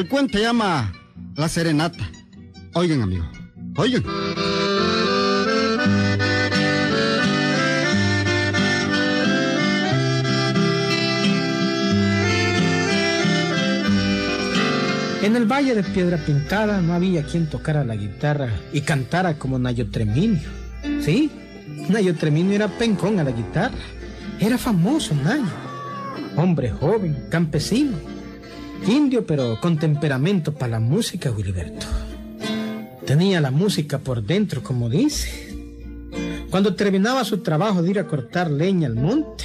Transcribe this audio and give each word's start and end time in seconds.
El 0.00 0.08
cuento 0.08 0.38
llama 0.38 0.94
La 1.36 1.46
Serenata. 1.46 2.10
Oigan, 2.72 3.02
amigo. 3.02 3.30
Oigan. 3.76 4.02
En 15.22 15.36
el 15.36 15.44
Valle 15.44 15.74
de 15.74 15.82
Piedra 15.82 16.16
Pintada 16.16 16.80
no 16.80 16.94
había 16.94 17.22
quien 17.22 17.50
tocara 17.50 17.84
la 17.84 17.94
guitarra 17.94 18.48
y 18.72 18.80
cantara 18.80 19.34
como 19.34 19.58
Nayo 19.58 19.90
Treminio. 19.90 20.48
Sí, 21.02 21.30
Nayo 21.90 22.16
Treminio 22.16 22.54
era 22.54 22.68
pencón 22.68 23.20
a 23.20 23.24
la 23.24 23.32
guitarra. 23.32 23.76
Era 24.38 24.56
famoso 24.56 25.14
Nayo. 25.14 25.44
Hombre 26.36 26.70
joven, 26.70 27.26
campesino. 27.28 28.19
Indio, 28.86 29.26
pero 29.26 29.60
con 29.60 29.78
temperamento 29.78 30.54
para 30.54 30.72
la 30.72 30.80
música, 30.80 31.30
Wilberto. 31.30 31.86
Tenía 33.06 33.40
la 33.40 33.50
música 33.50 33.98
por 33.98 34.22
dentro, 34.22 34.62
como 34.62 34.88
dice. 34.88 35.54
Cuando 36.50 36.74
terminaba 36.74 37.24
su 37.24 37.38
trabajo 37.38 37.82
de 37.82 37.90
ir 37.90 37.98
a 37.98 38.06
cortar 38.06 38.50
leña 38.50 38.88
al 38.88 38.96
monte, 38.96 39.44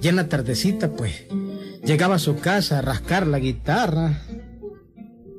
ya 0.00 0.10
en 0.10 0.16
la 0.16 0.28
tardecita, 0.28 0.92
pues, 0.92 1.26
llegaba 1.84 2.16
a 2.16 2.18
su 2.18 2.36
casa 2.36 2.78
a 2.78 2.82
rascar 2.82 3.26
la 3.26 3.38
guitarra, 3.38 4.22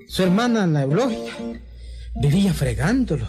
su 0.08 0.24
hermana, 0.24 0.68
la 0.68 0.84
Eulogia, 0.84 1.34
vivía 2.22 2.54
fregándolo. 2.54 3.28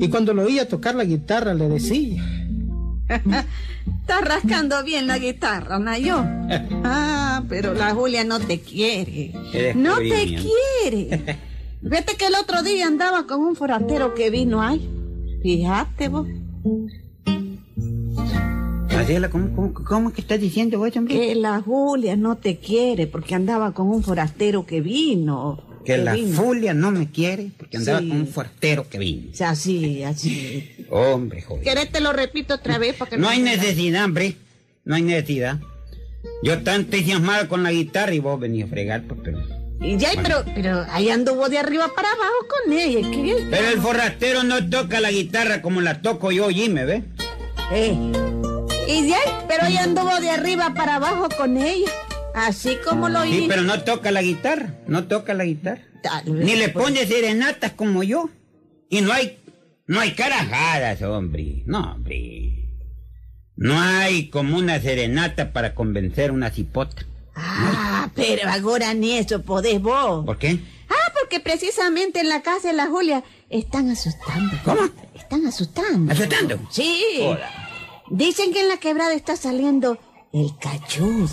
Y 0.00 0.08
cuando 0.08 0.34
lo 0.34 0.42
oía 0.44 0.68
tocar 0.68 0.94
la 0.94 1.04
guitarra 1.04 1.54
le 1.54 1.68
decía... 1.68 2.41
Estás 3.14 4.20
rascando 4.22 4.82
bien 4.84 5.06
la 5.06 5.18
guitarra, 5.18 5.78
Nayo. 5.78 6.24
Ah, 6.84 7.42
pero 7.48 7.72
la 7.74 7.94
Julia 7.94 8.24
no 8.24 8.38
te 8.40 8.60
quiere. 8.60 9.32
No 9.74 9.96
te 9.98 10.36
quiere. 10.36 11.38
Vete 11.80 12.16
que 12.16 12.26
el 12.26 12.34
otro 12.34 12.62
día 12.62 12.86
andaba 12.86 13.26
con 13.26 13.40
un 13.40 13.56
forastero 13.56 14.14
que 14.14 14.28
vino 14.30 14.60
ahí. 14.62 14.88
Fíjate 15.42 16.08
vos. 16.08 16.26
Adela, 18.90 19.30
¿cómo, 19.30 19.54
cómo, 19.54 19.72
cómo 19.74 20.08
es 20.10 20.14
que 20.14 20.20
estás 20.20 20.40
diciendo 20.40 20.78
vos, 20.78 20.94
hombre? 20.96 21.14
Que 21.14 21.34
la 21.34 21.60
Julia 21.62 22.14
no 22.16 22.36
te 22.36 22.58
quiere 22.58 23.06
porque 23.06 23.34
andaba 23.34 23.72
con 23.72 23.88
un 23.88 24.02
forastero 24.02 24.66
que 24.66 24.80
vino. 24.80 25.62
Que 25.84 25.96
la 25.98 26.14
vino. 26.14 26.36
Julia 26.40 26.74
no 26.74 26.90
me 26.92 27.10
quiere 27.10 27.50
porque 27.56 27.78
andaba 27.78 28.00
Sí. 28.00 28.08
con 28.08 28.20
un 28.20 28.26
fuertero 28.28 28.88
que 28.88 28.98
vino. 28.98 29.30
O 29.32 29.34
sea, 29.34 29.50
así, 29.50 30.02
así. 30.04 30.68
Hombre, 30.92 31.42
joder. 31.42 31.64
¿Querés 31.64 31.90
te 31.90 32.00
lo 32.00 32.12
repito 32.12 32.54
otra 32.54 32.78
vez? 32.78 32.94
Para 32.96 33.10
que 33.10 33.16
No 33.18 33.28
hay 33.28 33.38
se 33.38 33.44
me- 33.44 33.56
necesidad, 33.56 34.04
hombre. 34.04 34.36
No 34.84 34.94
hay 34.94 35.02
necesidad. 35.02 35.58
Yo 36.42 36.62
tan 36.62 36.82
entusiasmado 36.82 37.48
con 37.48 37.62
la 37.62 37.72
guitarra 37.72 38.14
y 38.14 38.18
vos 38.18 38.38
venís 38.38 38.64
a 38.64 38.68
fregar, 38.68 39.02
pues, 39.02 39.20
pero... 39.24 39.38
Y 39.80 39.96
ya, 39.96 40.10
pero, 40.22 40.44
pero 40.54 40.86
ahí 40.90 41.08
anduvo 41.10 41.48
de 41.48 41.58
arriba 41.58 41.90
para 41.96 42.08
abajo 42.12 42.46
con 42.48 42.72
ella. 42.72 43.00
¿qué? 43.10 43.46
Pero 43.50 43.68
el 43.68 43.80
forrastero 43.80 44.44
no 44.44 44.68
toca 44.70 45.00
la 45.00 45.10
guitarra 45.10 45.60
como 45.62 45.80
la 45.80 46.02
toco 46.02 46.30
yo, 46.30 46.48
Jimmy, 46.50 46.84
¿ves? 46.84 47.02
Eh. 47.72 47.96
Y 48.86 49.08
ya, 49.08 49.18
pero 49.48 49.66
ella 49.66 49.82
anduvo 49.84 50.20
de 50.20 50.30
arriba 50.30 50.74
para 50.74 50.96
abajo 50.96 51.28
con 51.36 51.56
ella. 51.56 51.90
Así 52.34 52.76
como 52.84 53.08
lo 53.08 53.22
Sí, 53.24 53.38
hizo. 53.38 53.48
pero 53.48 53.62
no 53.62 53.82
toca 53.82 54.10
la 54.12 54.22
guitarra, 54.22 54.74
no 54.86 55.04
toca 55.08 55.34
la 55.34 55.44
guitarra. 55.44 55.82
Tal 56.02 56.24
vez, 56.32 56.44
Ni 56.44 56.54
le 56.56 56.68
pues. 56.68 56.84
pone 56.84 57.04
serenatas 57.06 57.72
como 57.72 58.02
yo. 58.04 58.30
Y 58.88 59.00
no 59.00 59.12
hay, 59.12 59.38
no 59.86 60.00
hay 60.00 60.14
carajadas, 60.14 61.02
hombre. 61.02 61.62
No, 61.66 61.92
hombre. 61.92 62.68
No 63.56 63.78
hay 63.80 64.28
como 64.30 64.56
una 64.56 64.80
serenata 64.80 65.52
para 65.52 65.74
convencer 65.74 66.30
a 66.30 66.32
una 66.32 66.50
cipota. 66.50 67.04
Ah, 67.34 68.10
pero 68.14 68.48
ahora 68.48 68.94
ni 68.94 69.12
eso 69.12 69.42
podés 69.42 69.80
vos. 69.80 70.24
¿Por 70.24 70.38
qué? 70.38 70.58
Ah, 70.88 71.12
porque 71.18 71.40
precisamente 71.40 72.20
en 72.20 72.28
la 72.28 72.42
casa 72.42 72.68
de 72.68 72.74
la 72.74 72.86
Julia 72.86 73.24
están 73.48 73.90
asustando. 73.90 74.54
¿Cómo? 74.64 74.88
Están 75.14 75.46
asustando. 75.46 76.12
¿Asustando? 76.12 76.58
Sí. 76.70 77.02
Joda. 77.18 77.50
Dicen 78.10 78.52
que 78.52 78.60
en 78.60 78.68
la 78.68 78.76
quebrada 78.76 79.14
está 79.14 79.36
saliendo 79.36 79.98
el 80.32 80.56
cachudo. 80.58 81.28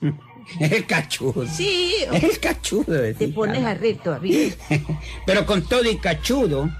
El 0.60 0.86
cachudo. 0.86 1.46
Sí. 1.46 1.92
El 2.10 2.40
cachudo. 2.40 3.14
Te 3.14 3.28
pones 3.28 3.62
a 3.62 3.74
reír 3.74 3.98
todavía. 3.98 4.48
Pero 5.26 5.44
con 5.44 5.62
todo 5.68 5.84
y 5.84 5.98
cachudo. 5.98 6.70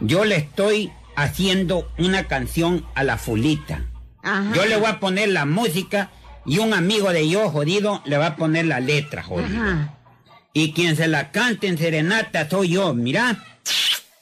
Yo 0.00 0.24
le 0.24 0.36
estoy 0.36 0.92
haciendo 1.16 1.88
una 1.98 2.24
canción 2.24 2.84
a 2.94 3.04
la 3.04 3.18
fulita. 3.18 3.84
Ajá. 4.22 4.52
Yo 4.54 4.64
le 4.66 4.76
voy 4.76 4.86
a 4.86 5.00
poner 5.00 5.28
la 5.28 5.44
música 5.44 6.10
y 6.46 6.58
un 6.58 6.74
amigo 6.74 7.10
de 7.12 7.28
yo, 7.28 7.50
jodido, 7.50 8.02
le 8.04 8.16
va 8.18 8.26
a 8.28 8.36
poner 8.36 8.66
la 8.66 8.80
letra, 8.80 9.22
jodido. 9.22 9.62
Ajá. 9.62 9.98
Y 10.52 10.72
quien 10.72 10.96
se 10.96 11.08
la 11.08 11.32
cante 11.32 11.66
en 11.66 11.78
serenata 11.78 12.48
soy 12.48 12.70
yo, 12.70 12.94
mira. 12.94 13.44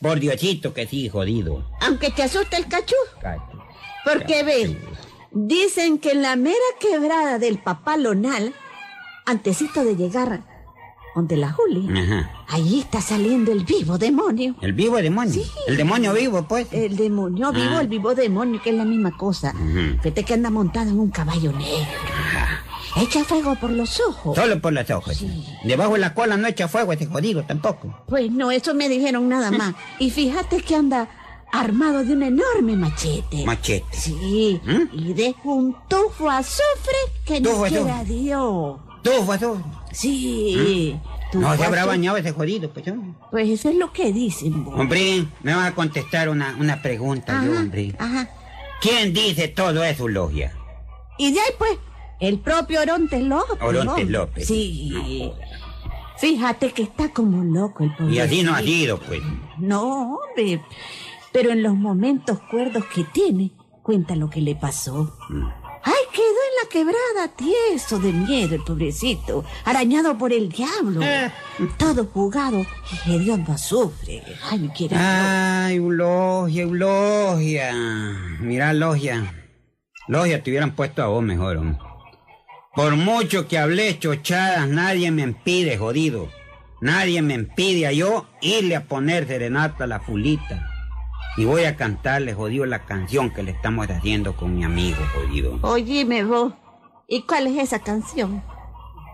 Por 0.00 0.18
Diosito 0.18 0.74
que 0.74 0.86
sí, 0.86 1.08
jodido. 1.08 1.64
Aunque 1.80 2.10
te 2.10 2.24
asuste 2.24 2.56
el 2.56 2.66
cachudo. 2.66 2.98
Cacho. 3.20 3.64
Porque 4.04 4.42
ve, 4.42 4.76
dicen 5.30 5.98
que 5.98 6.10
en 6.10 6.22
la 6.22 6.34
mera 6.34 6.56
quebrada 6.80 7.38
del 7.38 7.58
papalonal, 7.58 8.52
antesito 9.26 9.84
de 9.84 9.94
llegar 9.94 10.42
donde 11.14 11.36
la 11.36 11.52
Julia, 11.52 12.02
Ajá. 12.02 12.30
allí 12.48 12.80
está 12.80 13.00
saliendo 13.00 13.52
el 13.52 13.64
vivo 13.64 13.98
demonio. 13.98 14.54
El 14.60 14.72
vivo 14.72 14.96
demonio. 14.96 15.32
Sí. 15.32 15.44
El 15.68 15.76
demonio 15.76 16.12
vivo, 16.14 16.42
pues. 16.48 16.66
El 16.72 16.96
demonio 16.96 17.52
vivo, 17.52 17.76
Ah. 17.76 17.80
el 17.82 17.88
vivo 17.88 18.14
demonio, 18.14 18.60
que 18.62 18.70
es 18.70 18.76
la 18.76 18.84
misma 18.84 19.16
cosa. 19.16 19.54
Fíjate 20.02 20.24
que 20.24 20.34
anda 20.34 20.50
montado 20.50 20.90
en 20.90 20.98
un 20.98 21.10
caballo 21.10 21.52
negro. 21.52 21.86
Echa 22.96 23.24
fuego 23.24 23.54
por 23.54 23.70
los 23.70 24.00
ojos. 24.00 24.36
Solo 24.36 24.60
por 24.60 24.72
los 24.72 24.90
ojos. 24.90 25.16
Sí. 25.16 25.46
Debajo 25.64 25.94
de 25.94 26.00
la 26.00 26.12
cola 26.14 26.36
no 26.36 26.46
echa 26.46 26.68
fuego 26.68 26.92
ese 26.92 27.06
jodido 27.06 27.42
tampoco. 27.44 27.94
Pues 28.06 28.30
no, 28.30 28.50
eso 28.50 28.74
me 28.74 28.88
dijeron 28.88 29.28
nada 29.28 29.50
más. 29.50 29.74
Y 29.98 30.10
fíjate 30.10 30.60
que 30.62 30.76
anda 30.76 31.08
armado 31.52 32.04
de 32.04 32.12
un 32.14 32.22
enorme 32.22 32.76
machete. 32.76 33.44
Machete. 33.46 33.84
Sí, 33.92 34.60
¿Mm? 34.64 34.98
y 34.98 35.12
deja 35.14 35.40
un 35.44 35.74
tufo 35.88 36.28
azufre 36.30 36.96
que 37.24 37.40
Tufo 37.40 37.58
no 37.60 37.64
a 37.64 37.68
quiera 37.68 37.96
azufre. 38.00 38.14
Dios. 38.14 38.76
Tú, 39.02 39.10
tú. 39.40 39.62
Sí. 39.92 40.98
¿Mm? 41.32 41.41
No 41.41 41.56
se 41.56 41.64
habrá 41.64 41.86
bañado 41.86 42.16
ese 42.16 42.32
jodido, 42.32 42.70
pues. 42.70 42.84
Pues 43.30 43.48
eso 43.48 43.69
es 43.70 43.76
lo 43.76 43.92
que 43.92 44.12
dicen. 44.12 44.64
vos. 44.64 44.78
Hombre, 44.78 45.26
me 45.42 45.54
vas 45.54 45.69
a 45.69 45.75
contestar 45.75 46.28
una, 46.28 46.56
una 46.58 46.82
pregunta 46.82 47.42
yo, 47.44 47.53
hombre. 47.53 47.94
ajá. 47.98 48.28
¿Quién 48.81 49.14
dice 49.14 49.47
todo 49.48 49.84
eso, 49.84 50.08
Logia? 50.08 50.52
Y 51.16 51.32
de 51.32 51.38
ahí 51.38 51.50
pues, 51.56 51.78
el 52.19 52.41
propio 52.41 52.81
Orontes 52.81 53.22
López. 53.22 53.58
Orontes. 53.62 54.08
López. 54.10 54.47
Sí. 54.47 55.31
Fíjate 56.19 56.72
que 56.72 56.82
está 56.82 57.08
como 57.10 57.42
loco 57.44 57.84
el 57.84 57.94
pobre. 57.94 58.12
Y 58.14 58.19
así 58.19 58.42
no 58.42 58.54
ha 58.54 58.60
sido, 58.60 58.98
pues. 58.98 59.20
No, 59.58 60.16
hombre. 60.16 60.60
Pero 61.32 61.50
en 61.50 61.62
los 61.62 61.75
momentos 61.75 62.41
cuerdos 62.50 62.84
que 62.94 63.04
tiene, 63.04 63.52
cuenta 63.82 64.14
lo 64.16 64.28
que 64.31 64.41
le 64.41 64.54
pasó. 64.54 65.16
Mm. 65.28 65.47
Ay, 65.84 65.94
quedó 66.12 66.25
en 66.25 66.62
la 66.62 66.69
quebrada 66.70 67.37
tieso 67.37 67.98
de 67.98 68.12
miedo 68.12 68.54
el 68.54 68.62
pobrecito, 68.62 69.44
arañado 69.65 70.16
por 70.16 70.32
el 70.32 70.48
diablo. 70.48 71.00
Ah. 71.03 71.32
Todo 71.76 72.04
jugado 72.06 72.65
y 73.06 73.12
hediondo 73.12 73.53
azufre. 73.53 74.22
Ay, 74.48 74.60
me 74.60 74.72
quiere. 74.72 74.97
Ay, 74.97 75.76
Eulogia, 75.76 76.62
Eulogia. 76.62 77.72
Mira, 78.41 78.72
Logia. 78.72 79.34
Logia, 80.06 80.43
te 80.43 80.50
hubieran 80.50 80.75
puesto 80.75 81.03
a 81.03 81.06
vos 81.06 81.22
mejor, 81.22 81.56
hombre. 81.56 81.78
Por 82.75 82.96
mucho 82.96 83.49
que 83.49 83.58
hablé 83.58 83.99
chochadas, 83.99 84.69
nadie 84.69 85.11
me 85.11 85.23
impide, 85.23 85.76
jodido. 85.76 86.31
Nadie 86.81 87.23
me 87.23 87.35
impide 87.35 87.87
a 87.87 87.93
yo 87.93 88.26
irle 88.40 88.76
a 88.76 88.85
poner 88.85 89.26
serenata 89.26 89.85
a 89.85 89.87
la 89.87 90.00
fulita. 90.00 90.71
Y 91.37 91.44
voy 91.44 91.64
a 91.64 91.76
cantarle, 91.76 92.34
jodido, 92.34 92.67
la 92.67 92.84
canción 92.84 93.31
que 93.31 93.43
le 93.43 93.52
estamos 93.52 93.88
haciendo 93.88 94.37
con 94.37 94.55
mi 94.55 94.64
amigo, 94.64 94.99
jodido. 95.14 95.58
Óyeme 95.62 96.25
vos, 96.25 96.52
¿y 97.08 97.23
cuál 97.23 97.46
es 97.46 97.58
esa 97.58 97.79
canción? 97.79 98.43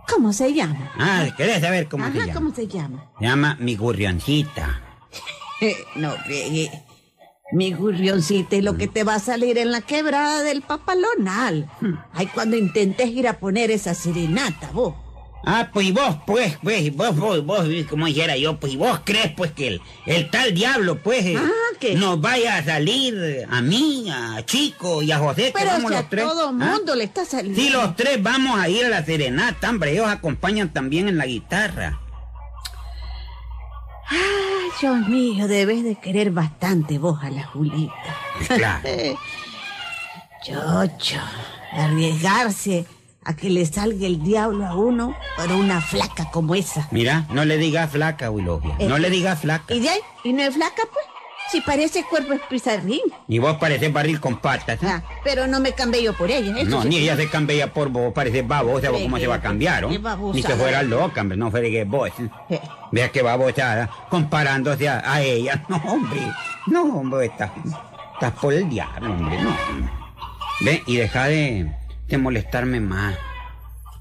¿Cómo 0.08 0.32
se 0.32 0.52
llama? 0.52 0.90
Ah, 0.98 1.26
¿querés 1.36 1.60
saber 1.60 1.88
cómo 1.88 2.04
Ajá, 2.04 2.12
se 2.12 2.18
llama? 2.20 2.34
¿cómo 2.34 2.54
se 2.54 2.66
llama? 2.66 3.10
Se 3.18 3.24
llama 3.24 3.56
Mi 3.60 3.76
Gurrioncita. 3.76 4.80
no, 5.96 6.14
ve, 6.26 6.70
mi 7.50 7.72
gurrioncita 7.72 8.56
es 8.56 8.64
lo 8.64 8.76
que 8.76 8.88
te 8.88 9.04
va 9.04 9.14
a 9.14 9.20
salir 9.20 9.56
en 9.56 9.72
la 9.72 9.80
quebrada 9.80 10.42
del 10.42 10.60
papalonal. 10.60 11.70
Ay, 12.12 12.26
cuando 12.26 12.56
intentes 12.56 13.08
ir 13.08 13.26
a 13.26 13.38
poner 13.38 13.70
esa 13.70 13.94
serenata, 13.94 14.70
vos. 14.72 14.94
Ah, 15.44 15.70
pues 15.72 15.86
y 15.86 15.92
vos, 15.92 16.16
pues, 16.26 16.58
pues, 16.62 16.94
vos, 16.94 17.16
vos, 17.16 17.44
vos, 17.44 17.66
como 17.88 18.06
dijera 18.06 18.36
yo, 18.36 18.58
pues 18.58 18.72
y 18.72 18.76
vos 18.76 19.00
crees, 19.04 19.32
pues, 19.36 19.52
que 19.52 19.68
el, 19.68 19.80
el 20.04 20.30
tal 20.30 20.52
diablo, 20.52 20.98
pues, 21.02 21.24
eh, 21.24 21.36
Ah, 21.38 21.94
nos 21.96 22.20
vaya 22.20 22.56
a 22.56 22.64
salir 22.64 23.46
a 23.48 23.62
mí, 23.62 24.10
a 24.10 24.44
Chico 24.44 25.00
y 25.00 25.12
a 25.12 25.18
José, 25.18 25.46
que 25.46 25.52
Pero 25.52 25.70
vamos 25.70 25.90
si 25.90 25.96
a 25.96 26.00
los 26.00 26.10
tres. 26.10 26.24
todo 26.24 26.48
¿ah? 26.48 26.52
mundo 26.52 26.94
le 26.96 27.04
está 27.04 27.24
saliendo. 27.24 27.60
Sí, 27.60 27.70
los 27.70 27.94
tres 27.94 28.20
vamos 28.22 28.58
a 28.58 28.68
ir 28.68 28.84
a 28.84 28.88
la 28.88 29.04
serenata, 29.04 29.70
hombre, 29.70 29.92
ellos 29.92 30.08
acompañan 30.08 30.72
también 30.72 31.08
en 31.08 31.16
la 31.18 31.26
guitarra. 31.26 32.00
Ay, 34.10 34.18
Dios 34.80 35.08
mío, 35.08 35.46
debes 35.48 35.84
de 35.84 35.94
querer 35.96 36.30
bastante 36.30 36.98
vos 36.98 37.22
a 37.22 37.30
la 37.30 37.44
Julita. 37.44 37.94
Claro. 38.48 38.88
Chocho, 40.44 41.20
arriesgarse 41.72 42.86
a 43.28 43.36
que 43.36 43.50
le 43.50 43.66
salga 43.66 44.06
el 44.06 44.22
diablo 44.22 44.64
a 44.64 44.74
uno 44.74 45.14
por 45.36 45.52
una 45.52 45.82
flaca 45.82 46.30
como 46.30 46.54
esa. 46.54 46.88
Mira, 46.90 47.26
no 47.30 47.44
le 47.44 47.58
digas 47.58 47.90
flaca, 47.90 48.30
Wilogia. 48.30 48.74
no 48.80 48.96
le 48.96 49.10
digas 49.10 49.40
flaca. 49.40 49.74
¿Y 49.74 49.80
de 49.80 49.90
ahí? 49.90 50.00
¿Y 50.24 50.32
no 50.32 50.42
es 50.42 50.54
flaca, 50.54 50.82
pues? 50.90 51.04
Si 51.52 51.60
parece 51.60 52.04
cuerpo 52.04 52.32
es 52.32 52.40
pizarrín. 52.48 53.02
Y 53.26 53.38
vos 53.38 53.58
pareces 53.58 53.92
barril 53.92 54.18
con 54.18 54.38
patas. 54.38 54.82
¿eh? 54.82 54.86
Ah, 54.86 55.02
pero 55.24 55.46
no 55.46 55.60
me 55.60 55.72
cambié 55.72 56.02
yo 56.02 56.14
por 56.14 56.30
ella. 56.30 56.64
no, 56.64 56.84
ni 56.84 56.96
ella 56.96 57.16
se 57.16 57.28
cambia 57.28 57.70
por 57.70 57.90
vos, 57.90 58.14
pareces 58.14 58.48
babosa, 58.48 58.88
vos 58.90 59.02
cómo 59.02 59.18
se 59.18 59.26
va 59.26 59.36
a 59.36 59.40
cambiar, 59.42 59.82
¿no? 59.82 60.32
Ni 60.32 60.42
que 60.42 60.54
fuera 60.54 60.82
loca, 60.82 61.20
hombre, 61.20 61.36
no 61.36 61.50
fregues 61.50 61.86
vos. 61.86 62.10
¿eh? 62.48 62.60
Vea 62.92 63.10
que 63.10 63.20
babosada, 63.20 63.90
comparándose 64.08 64.88
a, 64.88 65.20
ella. 65.20 65.62
No, 65.68 65.76
hombre, 65.76 66.20
no, 66.66 66.82
hombre, 66.98 67.26
estás, 67.26 67.50
estás 68.14 68.32
por 68.40 68.54
el 68.54 68.68
diablo, 68.70 69.12
hombre, 69.12 69.38
no. 69.42 69.54
Ve, 70.60 70.82
y 70.86 70.96
deja 70.96 71.26
de, 71.26 71.77
de 72.08 72.18
molestarme 72.18 72.80
más. 72.80 73.16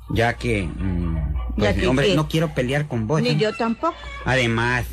Ya 0.09 0.33
que, 0.33 0.63
mm, 0.63 1.55
pues, 1.57 1.87
hombre, 1.87 2.15
no 2.15 2.29
quiero 2.29 2.53
pelear 2.53 2.87
con 2.87 3.07
vos. 3.07 3.21
Ni 3.21 3.29
¿eh? 3.29 3.37
yo 3.37 3.53
tampoco. 3.53 3.95
Además, 4.25 4.85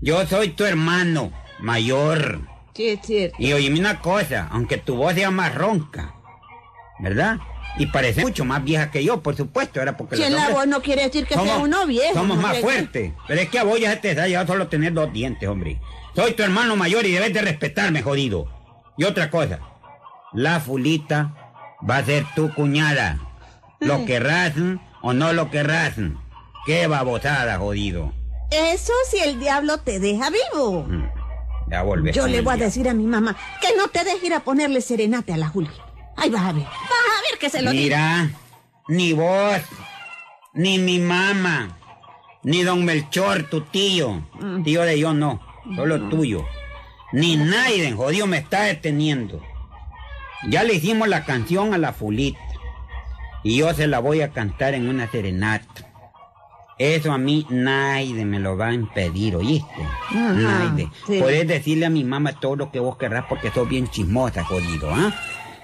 yo 0.00 0.26
soy 0.26 0.50
tu 0.50 0.64
hermano 0.64 1.32
mayor. 1.58 2.40
Sí, 2.74 2.88
es 2.88 3.00
cierto. 3.02 3.36
Y 3.38 3.52
oíme 3.52 3.78
una 3.78 4.00
cosa, 4.00 4.48
aunque 4.50 4.78
tu 4.78 4.96
voz 4.96 5.14
sea 5.14 5.30
más 5.30 5.54
ronca, 5.54 6.14
¿verdad? 7.00 7.38
Y 7.78 7.86
parece 7.86 8.22
mucho 8.22 8.44
más 8.44 8.64
vieja 8.64 8.90
que 8.90 9.04
yo, 9.04 9.22
por 9.22 9.36
supuesto, 9.36 9.80
era 9.80 9.96
porque... 9.96 10.16
Si 10.16 10.28
la 10.28 10.48
voz 10.50 10.66
no 10.66 10.80
quiere 10.80 11.04
decir 11.04 11.26
que 11.26 11.34
sea 11.34 11.58
uno 11.58 11.86
viejo. 11.86 12.14
Somos 12.14 12.38
más 12.38 12.58
fuertes, 12.58 13.12
pero 13.28 13.40
es 13.40 13.48
que 13.48 13.58
a 13.58 13.64
vos 13.64 13.78
ya 13.78 14.00
te 14.00 14.14
da 14.14 14.26
ya 14.26 14.46
solo 14.46 14.68
tener 14.68 14.92
dos 14.92 15.12
dientes, 15.12 15.48
hombre. 15.48 15.80
Soy 16.16 16.32
tu 16.32 16.42
hermano 16.42 16.76
mayor 16.76 17.06
y 17.06 17.12
debes 17.12 17.32
de 17.32 17.42
respetarme, 17.42 18.02
jodido. 18.02 18.48
Y 18.96 19.04
otra 19.04 19.30
cosa, 19.30 19.60
la 20.32 20.60
fulita 20.60 21.39
va 21.88 21.98
a 21.98 22.04
ser 22.04 22.26
tu 22.34 22.52
cuñada. 22.54 23.18
Lo 23.80 24.04
querrás 24.04 24.52
o 25.02 25.12
no 25.12 25.32
lo 25.32 25.50
querrás. 25.50 25.94
Qué 26.66 26.86
babosada, 26.86 27.58
jodido. 27.58 28.12
Eso 28.50 28.92
si 29.08 29.18
el 29.18 29.38
diablo 29.38 29.78
te 29.78 30.00
deja 30.00 30.28
vivo. 30.30 30.82
Mm. 30.82 31.20
Yo 32.12 32.26
le 32.26 32.40
voy 32.40 32.54
a 32.54 32.56
decir 32.56 32.88
a 32.88 32.94
mi 32.94 33.04
mamá 33.04 33.36
que 33.60 33.76
no 33.76 33.88
te 33.88 34.02
deje 34.02 34.26
ir 34.26 34.34
a 34.34 34.40
ponerle 34.40 34.80
serenate 34.80 35.32
a 35.32 35.36
la 35.36 35.48
Julia. 35.48 35.70
Ahí 36.16 36.28
vas 36.28 36.42
a 36.42 36.52
ver. 36.52 36.64
Vas 36.64 36.72
a 36.72 37.30
ver 37.30 37.38
que 37.38 37.48
se 37.48 37.62
lo 37.62 37.70
Mira, 37.70 38.28
ni 38.88 39.12
vos, 39.12 39.62
ni 40.52 40.78
mi 40.78 40.98
mamá, 40.98 41.78
ni 42.42 42.64
don 42.64 42.84
Melchor, 42.84 43.44
tu 43.44 43.60
tío, 43.60 44.22
mm. 44.40 44.64
tío 44.64 44.82
de 44.82 44.98
yo 44.98 45.14
no, 45.14 45.40
solo 45.76 46.08
tuyo, 46.08 46.44
ni 47.12 47.36
nadie, 47.36 47.92
jodido, 47.92 48.26
me 48.26 48.38
está 48.38 48.62
deteniendo. 48.62 49.40
Ya 50.48 50.64
le 50.64 50.74
hicimos 50.74 51.08
la 51.08 51.24
canción 51.24 51.74
a 51.74 51.78
la 51.78 51.92
fulita 51.92 52.40
y 53.42 53.58
yo 53.58 53.72
se 53.74 53.86
la 53.86 53.98
voy 53.98 54.22
a 54.22 54.30
cantar 54.30 54.74
en 54.74 54.88
una 54.88 55.10
serenata. 55.10 55.86
Eso 56.78 57.12
a 57.12 57.18
mí 57.18 57.46
nadie 57.50 58.24
me 58.24 58.38
lo 58.38 58.56
va 58.56 58.68
a 58.68 58.72
impedir, 58.72 59.36
¿oíste? 59.36 59.86
nadie. 60.12 60.88
Puedes 61.06 61.46
decirle 61.46 61.86
a 61.86 61.90
mi 61.90 62.04
mamá 62.04 62.32
todo 62.40 62.56
lo 62.56 62.72
que 62.72 62.80
vos 62.80 62.96
querrás 62.96 63.26
porque 63.28 63.50
sos 63.50 63.68
bien 63.68 63.88
chismosa, 63.88 64.44
jodido, 64.44 64.90
¿ah? 64.90 65.14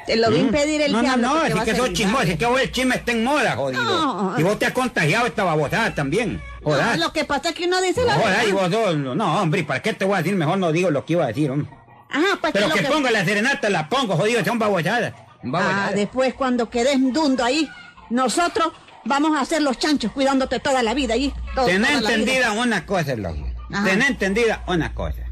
Te 0.07 0.15
lo 0.17 0.31
va 0.31 0.37
a 0.37 0.39
¿Mm? 0.39 0.47
impedir 0.47 0.83
el 0.83 0.93
no, 0.93 1.01
diablo. 1.01 1.27
No, 1.27 1.35
no, 1.35 1.49
no, 1.49 1.63
es 1.63 1.65
que 1.65 1.75
sos 1.75 1.93
chismosa, 1.95 2.25
es 2.25 2.39
que 2.39 2.47
vos 2.47 2.61
el 2.61 2.71
chisme 2.71 2.97
está 2.97 3.13
en 3.13 3.25
moda, 3.25 3.57
jodido. 3.57 4.35
y 4.39 4.43
vos 4.43 4.59
te 4.59 4.67
has 4.67 4.73
contagiado 4.73 5.27
esta 5.27 5.43
babosada 5.43 5.95
también. 5.95 6.41
Jodas. 6.63 6.99
lo 6.99 7.13
que 7.13 7.25
pasa 7.25 7.49
es 7.49 7.55
que 7.55 7.65
uno 7.65 7.81
dice 7.81 8.05
la 8.05 8.19
verdad. 8.19 8.43
y 8.47 8.53
vos 8.53 8.71
no, 8.99 9.41
hombre, 9.41 9.65
¿para 9.65 9.81
qué 9.81 9.95
te 9.95 10.05
voy 10.05 10.17
a 10.17 10.19
decir? 10.19 10.37
Mejor 10.37 10.59
no 10.59 10.71
digo 10.71 10.91
lo 10.91 11.07
que 11.07 11.15
iba 11.15 11.25
a 11.25 11.29
decir, 11.29 11.51
hombre. 11.51 11.71
Ah, 12.17 12.39
pues 12.41 12.53
Pero 12.53 12.71
que, 12.71 12.81
que, 12.81 12.87
ponga 12.87 13.11
la 13.11 13.25
serenata, 13.25 13.69
la 13.71 13.89
pongo, 13.89 14.17
jodido, 14.17 14.45
son 14.45 14.59
babosadas. 14.59 15.13
Ah, 15.53 15.91
después 15.95 16.35
cuando 16.35 16.69
quedes 16.69 16.99
dundo 17.13 17.45
ahí, 17.45 17.69
nosotros 18.11 18.73
Vamos 19.07 19.37
a 19.37 19.41
hacer 19.41 19.63
los 19.63 19.79
chanchos 19.79 20.11
cuidándote 20.13 20.59
toda 20.59 20.83
la 20.83 20.93
vida 20.93 21.15
allí. 21.15 21.33
Ten 21.65 21.85
entendida 21.85 22.53
una 22.53 22.85
cosa, 22.85 23.15
Logia. 23.15 23.55
Ten 23.85 24.03
entendida 24.03 24.65
una 24.67 24.95
cosa. 24.95 25.23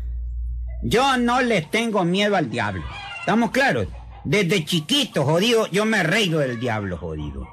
Yo 0.83 1.17
no 1.17 1.41
le 1.43 1.63
tengo 1.63 2.05
miedo 2.05 2.37
al 2.37 2.51
diablo. 2.51 2.85
¿Estamos 3.19 3.51
claros? 3.51 3.89
Desde 4.23 4.65
chiquito, 4.65 5.25
jodido, 5.25 5.67
yo 5.71 5.85
me 5.85 6.03
reído 6.03 6.39
del 6.39 6.61
diablo, 6.61 6.97
jodido. 6.97 7.49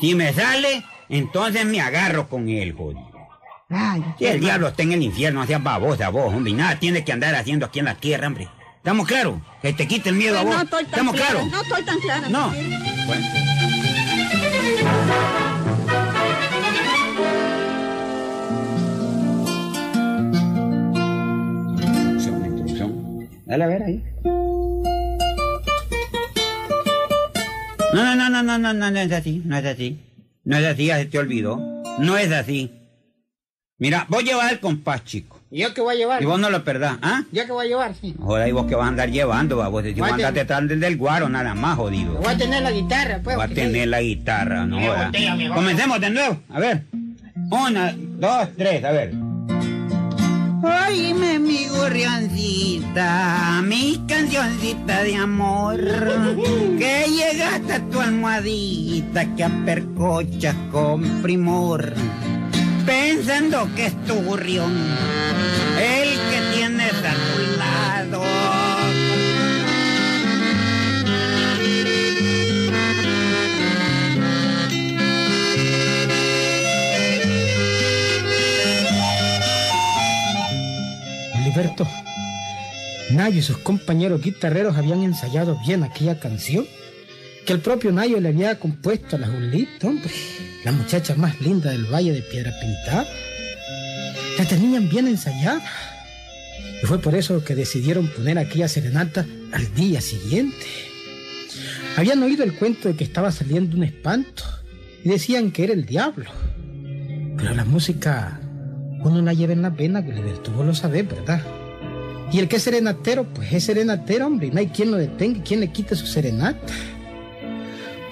Si 0.00 0.14
me 0.14 0.32
sale, 0.32 0.84
entonces 1.08 1.66
me 1.66 1.80
agarro 1.80 2.28
con 2.28 2.48
él, 2.48 2.72
jodido. 2.72 3.11
Ay, 3.72 4.04
el 4.20 4.40
diablo 4.40 4.68
está 4.68 4.82
en 4.82 4.92
el 4.92 5.02
infierno, 5.02 5.42
hacía 5.42 5.58
babosa 5.58 6.10
vos, 6.10 6.32
hombre. 6.34 6.52
Nada 6.52 6.78
tiene 6.78 7.04
que 7.04 7.12
andar 7.12 7.34
haciendo 7.34 7.66
aquí 7.66 7.78
en 7.78 7.86
la 7.86 7.94
tierra, 7.94 8.26
hombre. 8.26 8.48
¿Estamos 8.76 9.06
claros? 9.06 9.36
Que 9.62 9.72
te 9.72 9.86
quite 9.86 10.10
el 10.10 10.16
miedo 10.16 10.38
a 10.38 10.42
vos. 10.42 10.54
No 10.54 10.62
estoy 10.62 10.84
tan 10.84 10.90
¿Estamos 10.90 11.14
claros? 11.14 11.46
No 11.50 11.62
estoy 11.62 11.82
tan 11.84 11.98
claro. 12.00 12.28
No. 12.28 12.52
Bueno. 13.06 13.26
Dale 23.46 23.64
a 23.64 23.66
ver 23.66 23.82
ahí. 23.82 24.02
No, 27.92 28.16
no, 28.16 28.30
no, 28.30 28.42
no, 28.42 28.58
no, 28.58 28.72
no, 28.72 28.90
no 28.90 28.98
es 28.98 29.12
así, 29.12 29.42
no 29.44 29.58
es 29.58 29.66
así. 29.66 30.00
No 30.44 30.56
es 30.56 30.64
así, 30.64 30.86
ya 30.86 30.96
se 30.96 31.04
te 31.04 31.18
olvidó. 31.18 31.58
No 31.98 32.16
es 32.16 32.32
así. 32.32 32.81
Mira, 33.78 34.06
voy 34.08 34.22
a 34.22 34.26
llevar 34.26 34.52
el 34.52 34.60
compás, 34.60 35.04
chico. 35.04 35.40
¿Y 35.50 35.60
yo 35.60 35.74
qué 35.74 35.80
voy 35.80 35.94
a 35.94 35.98
llevar? 35.98 36.22
Y 36.22 36.24
vos 36.24 36.38
no 36.38 36.50
lo 36.50 36.64
perdás, 36.64 36.98
¿ah? 37.02 37.24
¿Yo 37.32 37.44
qué 37.44 37.52
voy 37.52 37.66
a 37.66 37.68
llevar? 37.68 37.94
Sí. 38.00 38.14
Joder, 38.18 38.48
¿y 38.48 38.52
vos 38.52 38.66
qué 38.66 38.74
vas 38.74 38.86
a 38.86 38.88
andar 38.88 39.10
llevando? 39.10 39.56
Va? 39.56 39.68
Vos, 39.68 39.82
si 39.84 39.92
vas 39.94 40.12
a 40.12 40.14
andar 40.14 40.32
detrás 40.32 40.68
del, 40.68 40.96
guaro, 40.96 41.28
nada 41.28 41.54
más, 41.54 41.76
jodido. 41.76 42.14
Voy 42.14 42.32
a 42.32 42.38
tener 42.38 42.62
la 42.62 42.70
guitarra, 42.70 43.20
pues. 43.22 43.36
Voy 43.36 43.44
a 43.44 43.48
tener 43.48 43.88
la 43.88 44.00
guitarra, 44.00 44.64
no 44.64 44.78
Comencemos 45.54 46.00
de 46.00 46.10
nuevo, 46.10 46.40
a 46.48 46.60
ver. 46.60 46.84
Una, 47.50 47.94
dos, 47.96 48.48
tres, 48.56 48.84
a 48.84 48.92
ver. 48.92 49.12
Oíme 50.62 51.40
mi 51.40 51.66
gorriancita, 51.66 53.62
mi 53.64 54.00
cancioncita 54.06 55.02
de 55.02 55.16
amor, 55.16 55.80
que 56.78 57.04
llegaste 57.08 57.72
a 57.72 57.80
tu 57.90 58.00
almohadita 58.00 59.34
que 59.34 59.42
apercochas 59.42 60.54
con 60.70 61.02
primor, 61.20 61.92
pensando 62.84 63.68
que 63.74 63.86
es 63.86 64.04
tu 64.04 64.14
gorrión, 64.22 64.72
el 65.78 66.08
que 66.30 66.56
tienes 66.56 66.92
a 66.92 67.14
tu 67.14 67.58
lado. 67.58 68.22
Alberto, 81.34 81.86
Nayo 83.10 83.38
y 83.38 83.42
sus 83.42 83.58
compañeros 83.58 84.22
guitarreros 84.22 84.76
habían 84.76 85.02
ensayado 85.02 85.58
bien 85.66 85.82
aquella 85.82 86.18
canción 86.18 86.66
que 87.46 87.52
el 87.52 87.60
propio 87.60 87.92
Nayo 87.92 88.20
le 88.20 88.28
había 88.28 88.58
compuesto 88.58 89.16
a 89.16 89.18
la 89.18 89.28
Julita, 89.28 89.88
hombre, 89.88 90.10
la 90.64 90.72
muchacha 90.72 91.14
más 91.14 91.40
linda 91.40 91.70
del 91.70 91.86
Valle 91.86 92.12
de 92.12 92.22
Piedra 92.22 92.52
Pintada. 92.60 93.06
La 94.38 94.44
tenían 94.44 94.88
bien 94.88 95.08
ensayada. 95.08 95.62
Y 96.82 96.86
fue 96.86 96.98
por 96.98 97.14
eso 97.14 97.44
que 97.44 97.54
decidieron 97.54 98.08
poner 98.08 98.38
aquella 98.38 98.68
serenata 98.68 99.26
al 99.52 99.74
día 99.74 100.00
siguiente. 100.00 100.66
Habían 101.96 102.22
oído 102.22 102.44
el 102.44 102.54
cuento 102.54 102.88
de 102.88 102.96
que 102.96 103.04
estaba 103.04 103.30
saliendo 103.32 103.76
un 103.76 103.84
espanto 103.84 104.44
y 105.04 105.08
decían 105.08 105.50
que 105.50 105.64
era 105.64 105.72
el 105.72 105.84
diablo. 105.84 106.30
Pero 107.36 107.54
la 107.54 107.64
música 107.64 108.40
uno 109.04 109.20
la 109.20 109.32
lleva 109.32 109.52
en 109.52 109.62
la 109.62 109.74
pena, 109.74 110.04
que 110.04 110.12
Liberto, 110.12 110.52
vos 110.52 110.64
lo 110.64 110.74
sabés, 110.74 111.08
¿verdad? 111.08 111.42
Y 112.32 112.38
el 112.38 112.48
que 112.48 112.56
es 112.56 112.62
serenatero, 112.62 113.24
pues 113.34 113.52
es 113.52 113.64
serenatero, 113.64 114.26
hombre, 114.26 114.46
y 114.46 114.50
no 114.50 114.60
hay 114.60 114.68
quien 114.68 114.90
lo 114.90 114.96
detenga, 114.96 115.42
quien 115.42 115.60
le 115.60 115.68
quite 115.68 115.94
su 115.96 116.06
serenata. 116.06 116.72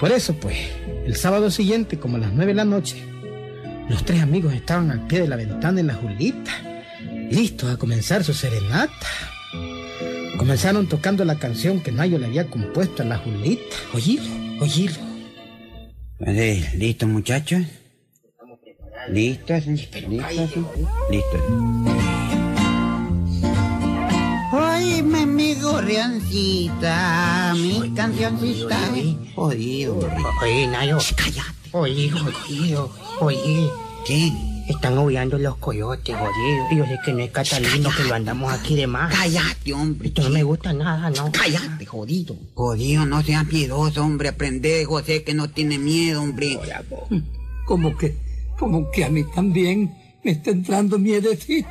Por 0.00 0.10
eso, 0.12 0.34
pues, 0.34 0.56
el 1.04 1.14
sábado 1.14 1.50
siguiente, 1.50 1.98
como 1.98 2.16
a 2.16 2.20
las 2.20 2.32
nueve 2.32 2.52
de 2.52 2.56
la 2.56 2.64
noche, 2.64 2.96
los 3.90 4.02
tres 4.04 4.22
amigos 4.22 4.54
estaban 4.54 4.90
al 4.90 5.06
pie 5.06 5.20
de 5.20 5.28
la 5.28 5.36
ventana 5.36 5.80
en 5.80 5.88
la 5.88 5.94
Julita, 5.94 6.52
listos 7.30 7.70
a 7.70 7.76
comenzar 7.76 8.24
su 8.24 8.32
serenata. 8.32 9.06
Comenzaron 10.38 10.88
tocando 10.88 11.22
la 11.26 11.38
canción 11.38 11.80
que 11.82 11.92
Nayo 11.92 12.16
le 12.18 12.24
había 12.26 12.46
compuesto 12.46 13.02
a 13.02 13.06
la 13.06 13.18
Julita. 13.18 13.76
Oílo, 13.92 14.22
oílo. 14.60 14.94
¿Listo, 16.76 17.06
muchachos? 17.06 17.60
Listo, 19.10 19.54
listo, 19.66 19.98
listo. 21.10 21.38
Oíme 24.52 25.26
mi 25.26 25.54
gorriancita, 25.56 26.94
cancioncita. 27.94 28.78
Jodido. 29.34 29.98
Oye, 30.42 30.66
Nayo. 30.66 30.98
Cállate. 31.16 31.70
Oye, 31.72 32.10
jodido. 32.10 32.90
Oye. 33.20 33.70
¿Qué? 34.06 34.32
Están 34.68 34.96
aullando 34.98 35.36
los 35.38 35.56
coyotes, 35.56 36.14
jodido. 36.14 36.66
Y 36.70 36.76
yo 36.76 36.84
sé 36.86 36.98
que 37.04 37.12
no 37.12 37.18
es 37.20 37.30
Catalino, 37.30 37.90
que 37.96 38.04
lo 38.04 38.14
andamos 38.14 38.52
aquí 38.52 38.76
de 38.76 38.86
más. 38.86 39.12
Cállate, 39.12 39.72
hombre. 39.72 40.08
Esto 40.08 40.22
no 40.22 40.30
me 40.30 40.42
gusta 40.42 40.72
nada, 40.72 41.10
¿no? 41.10 41.30
Cállate, 41.32 41.84
jodido. 41.86 42.36
Jodido, 42.54 43.04
no 43.04 43.22
seas 43.22 43.46
miedoso, 43.46 44.04
hombre. 44.04 44.28
Aprende, 44.28 44.84
José, 44.84 45.24
que 45.24 45.34
no 45.34 45.50
tiene 45.50 45.78
miedo, 45.78 46.22
hombre. 46.22 46.58
Como 47.66 47.96
que, 47.96 48.16
como 48.58 48.90
que 48.90 49.04
a 49.04 49.10
mí 49.10 49.24
también 49.34 49.94
me 50.22 50.32
está 50.32 50.50
entrando 50.50 50.98
miedecito. 50.98 51.68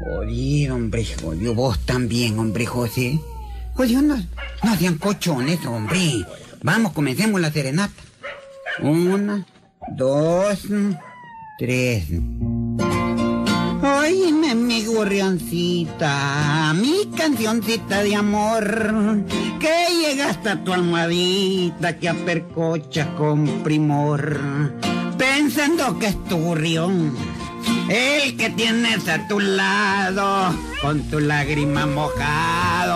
Jodido, 0.00 0.74
hombre, 0.74 1.06
jodido. 1.20 1.54
Vos 1.54 1.78
también, 1.80 2.38
hombre, 2.38 2.66
José. 2.66 3.20
Jodido, 3.76 4.00
no, 4.00 4.16
no 4.16 4.76
sean 4.76 4.96
cochones, 4.96 5.64
hombre. 5.66 6.24
Vamos, 6.62 6.92
comencemos 6.92 7.40
la 7.40 7.52
serenata. 7.52 7.92
Una, 8.80 9.44
dos, 9.96 10.62
tres. 11.58 12.04
Oíme, 13.82 14.54
mi 14.54 14.84
gorrioncita, 14.86 16.72
mi 16.74 17.10
cancioncita 17.14 18.02
de 18.02 18.16
amor, 18.16 19.24
que 19.60 19.86
llega 20.00 20.30
hasta 20.30 20.64
tu 20.64 20.72
almohadita 20.72 21.98
que 21.98 22.08
apercocha 22.08 23.14
con 23.14 23.62
primor, 23.62 24.72
pensando 25.18 25.98
que 25.98 26.06
es 26.06 26.24
tu 26.24 26.38
gorrión, 26.38 27.14
el 27.90 28.36
que 28.38 28.48
tienes 28.50 29.06
a 29.08 29.28
tu 29.28 29.38
lado, 29.38 30.54
con 30.80 31.02
tu 31.10 31.20
lágrima 31.20 31.86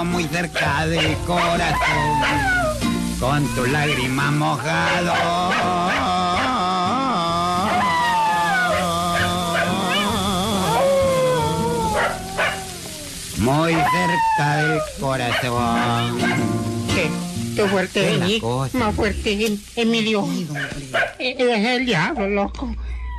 muy 0.05 0.25
cerca 0.25 0.87
del 0.87 1.17
corazón, 1.27 2.21
con 3.19 3.47
tu 3.55 3.67
lágrima 3.67 4.31
mojado. 4.31 5.13
muy 13.39 13.73
cerca 13.73 14.57
del 14.57 14.81
corazón. 15.01 16.19
Qué, 16.95 17.11
qué 17.57 17.69
fuerte 17.69 18.19
vení, 18.19 18.41
más 18.75 18.95
fuerte, 18.95 19.59
Emilio. 19.77 20.27
Eh, 21.19 21.37
es 21.39 21.67
el 21.67 21.87
diablo, 21.87 22.29
loco. 22.29 22.75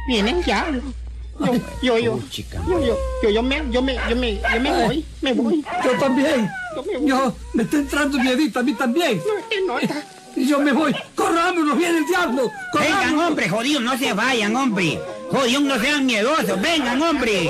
Viene 0.07 0.31
el 0.31 0.43
diablo. 0.43 0.81
Yo, 1.39 1.53
yo, 1.81 1.97
yo, 1.97 2.19
yo, 2.29 2.85
yo, 2.85 2.97
yo, 3.23 3.29
yo 3.29 3.43
me, 3.43 3.63
yo 3.71 3.81
me, 3.81 3.95
yo 4.09 4.15
me, 4.15 4.35
yo 4.35 4.61
me 4.61 4.85
voy, 4.85 5.05
me 5.21 5.33
voy. 5.33 5.65
Yo 5.83 5.91
también. 5.99 6.49
Yo 6.75 6.83
me, 6.83 6.97
voy. 6.97 7.07
yo 7.07 7.35
me 7.53 7.63
está 7.63 7.77
entrando 7.77 8.19
miedito 8.19 8.59
a 8.59 8.63
mí 8.63 8.73
también. 8.73 9.17
No, 9.17 9.49
que 9.49 9.61
nota. 9.65 10.03
Y 10.35 10.47
yo 10.47 10.59
me 10.59 10.71
voy. 10.71 10.95
Corrámonos, 11.15 11.77
viene 11.77 11.99
el 11.99 12.05
diablo. 12.05 12.49
Corrámonos. 12.71 13.05
Vengan, 13.05 13.19
hombre, 13.19 13.49
jodido, 13.49 13.79
no 13.81 13.97
se 13.97 14.13
vayan, 14.13 14.55
hombre. 14.55 14.99
Jodido, 15.29 15.61
no 15.61 15.79
sean 15.79 16.05
miedosos. 16.05 16.61
Vengan, 16.61 17.01
hombre. 17.01 17.49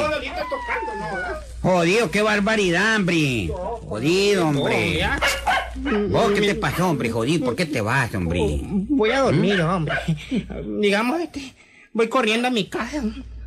Jodido, 1.61 2.09
qué 2.09 2.21
barbaridad, 2.21 2.95
hombre. 2.95 3.51
Jodido, 3.87 4.47
hombre. 4.47 5.07
¿Vos 6.09 6.31
qué 6.31 6.41
te 6.41 6.55
pasó, 6.55 6.89
hombre, 6.89 7.11
jodido? 7.11 7.45
¿Por 7.45 7.55
qué 7.55 7.65
te 7.65 7.81
vas, 7.81 8.13
hombre? 8.15 8.59
Voy 8.63 9.11
a 9.11 9.21
dormir, 9.21 9.61
hombre. 9.61 9.95
Digamos, 10.79 11.21
este, 11.21 11.53
voy 11.93 12.07
corriendo 12.07 12.47
a 12.47 12.51
mi 12.51 12.65
casa. 12.65 13.03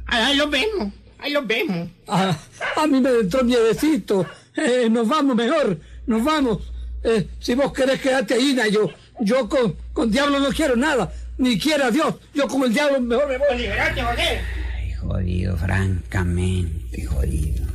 Ahí 0.07 0.37
los 0.37 0.51
vemos, 0.51 0.93
ahí 1.19 1.33
los 1.33 1.47
vemos. 1.47 1.89
Ah, 2.07 2.37
a 2.77 2.87
mí 2.87 3.01
me 3.01 3.11
entró 3.11 3.43
miedecito. 3.43 4.27
Eh, 4.57 4.89
nos 4.91 5.09
vamos 5.09 5.37
mejor, 5.37 5.79
nos 6.07 6.25
vamos. 6.25 6.73
Eh, 7.03 7.29
si 7.39 7.55
vos 7.55 7.73
querés 7.73 8.01
quedarte 8.01 8.35
ahí, 8.35 8.57
yo, 8.71 8.91
yo 9.21 9.49
con, 9.49 9.77
con 9.93 10.11
diablo 10.11 10.39
no 10.39 10.49
quiero 10.51 10.77
nada. 10.77 11.13
Ni 11.37 11.59
quiera 11.59 11.91
Dios. 11.91 12.15
Yo 12.33 12.47
como 12.47 12.65
el 12.65 12.73
diablo 12.73 13.01
mejor 13.01 13.29
me 13.29 13.39
voy. 13.39 13.59
Liberate, 13.59 14.03
joder. 14.03 14.41
Ay, 14.77 14.93
jodido, 14.93 15.57
francamente, 15.57 17.05
jodido. 17.05 17.67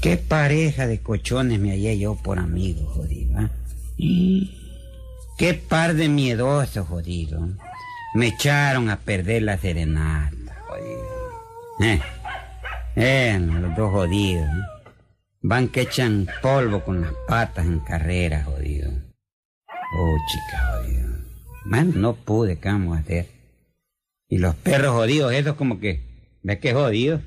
Qué 0.00 0.16
pareja 0.16 0.86
de 0.86 1.00
cochones 1.00 1.60
me 1.60 1.70
hallé 1.70 1.98
yo 1.98 2.14
por 2.16 2.38
amigo, 2.38 2.86
jodido. 2.86 3.38
¿ah? 3.38 3.50
Qué 5.36 5.54
par 5.54 5.94
de 5.94 6.08
miedosos, 6.08 6.88
jodido. 6.88 7.46
Me 8.14 8.28
echaron 8.28 8.88
a 8.88 8.98
perder 8.98 9.42
la 9.42 9.58
serenata, 9.58 10.56
jodido. 10.66 11.10
Eh, 11.80 12.00
eh 12.96 13.38
los 13.38 13.76
dos 13.76 13.92
jodidos. 13.92 14.46
¿eh? 14.46 14.79
Van 15.42 15.68
que 15.68 15.80
echan 15.80 16.28
polvo 16.42 16.84
con 16.84 17.00
las 17.00 17.14
patas 17.26 17.64
en 17.64 17.80
carrera, 17.80 18.44
jodido. 18.44 18.90
Oh, 19.96 20.16
chica, 20.28 20.66
jodido. 20.72 21.08
Man, 21.64 21.94
no 21.96 22.14
pude, 22.14 22.58
¿qué 22.58 22.68
vamos 22.68 22.98
a 22.98 23.00
hacer? 23.00 23.26
Y 24.28 24.36
los 24.36 24.54
perros 24.54 24.92
jodidos, 24.92 25.32
esos 25.32 25.56
como 25.56 25.80
que, 25.80 26.02
¿ves 26.42 26.58
qué 26.58 26.74
jodidos? 26.74 27.22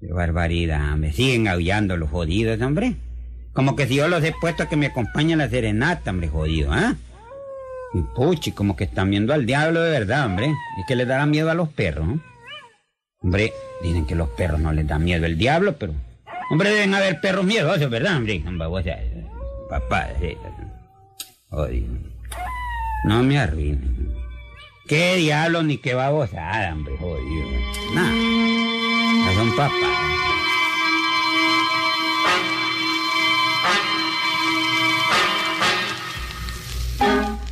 Qué 0.00 0.12
barbaridad, 0.14 0.96
me 0.96 1.12
siguen 1.12 1.46
aullando 1.46 1.98
los 1.98 2.08
jodidos, 2.08 2.58
hombre. 2.62 2.96
Como 3.52 3.76
que 3.76 3.86
si 3.86 3.96
yo 3.96 4.08
los 4.08 4.24
he 4.24 4.32
puesto 4.40 4.62
a 4.62 4.68
que 4.70 4.76
me 4.76 4.86
acompañen 4.86 5.42
a 5.42 5.44
la 5.44 5.50
serenata, 5.50 6.10
hombre, 6.10 6.28
jodido, 6.28 6.72
¿ah? 6.72 6.96
Y 7.92 8.00
puchi, 8.16 8.52
como 8.52 8.76
que 8.76 8.84
están 8.84 9.10
viendo 9.10 9.34
al 9.34 9.44
diablo 9.44 9.82
de 9.82 9.90
verdad, 9.90 10.24
hombre. 10.24 10.46
Es 10.46 10.86
que 10.88 10.96
les 10.96 11.06
dará 11.06 11.26
miedo 11.26 11.50
a 11.50 11.54
los 11.54 11.68
perros, 11.68 12.06
¿no? 12.06 12.20
Hombre, 13.20 13.52
dicen 13.82 14.06
que 14.06 14.14
los 14.14 14.30
perros 14.30 14.58
no 14.58 14.72
les 14.72 14.86
da 14.86 14.98
miedo 14.98 15.26
el 15.26 15.36
diablo, 15.36 15.76
pero... 15.78 15.92
Hombre, 16.50 16.70
deben 16.70 16.94
haber 16.94 17.20
perros 17.20 17.44
miedosos, 17.44 17.88
¿verdad, 17.90 18.16
hombre? 18.16 18.42
papá, 19.70 20.08
Jodido. 21.50 21.94
No 23.04 23.22
me 23.22 23.38
arruinen. 23.38 24.14
¿Qué 24.86 25.16
diablo 25.16 25.62
ni 25.62 25.78
qué 25.78 25.94
babosada, 25.94 26.72
hombre, 26.72 26.96
jodido? 26.98 27.48
Nada. 27.94 29.34
Don 29.34 29.56
papá. 29.56 30.04